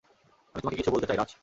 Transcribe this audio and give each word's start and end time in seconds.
আমি 0.55 0.61
তোমাকে 0.61 0.77
কিছু 0.77 0.91
বলতে 0.91 1.07
চাই, 1.07 1.17
রাজ। 1.17 1.31